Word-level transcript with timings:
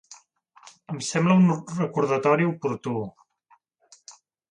Em 0.93 1.01
sembla 1.07 1.35
un 1.41 1.45
recordatori 1.79 2.47
oportú. 2.53 2.95